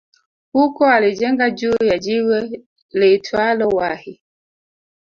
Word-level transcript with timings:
Huko 0.51 0.87
alijenga 0.87 1.49
juu 1.51 1.75
ya 1.83 1.99
jiwe 1.99 2.65
liitwalo 2.91 3.67
Wahi 3.67 4.21